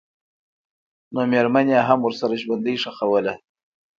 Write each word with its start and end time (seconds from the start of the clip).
نومېرمن 1.13 1.65
یې 1.75 1.79
هم 1.87 1.99
ورسره 2.03 2.35
ژوندۍ 2.43 2.75
ښخوله. 2.83 3.35